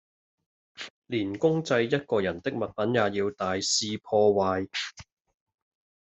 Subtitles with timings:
[1.09, 4.67] 連公祭一個人的物品也要大肆破壞